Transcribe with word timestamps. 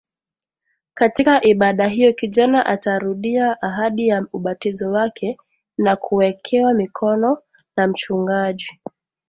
Katika 0.93 1.43
ibada 1.43 1.87
hiyo 1.87 2.13
kijana 2.13 2.65
atarudia 2.65 3.61
ahadi 3.61 4.07
ya 4.07 4.25
ubatizo 4.33 4.91
wake 4.91 5.37
na 5.77 5.95
kuwekewa 5.95 6.73
mikono 6.73 7.37
na 7.77 7.87
mchungaji 7.87 8.79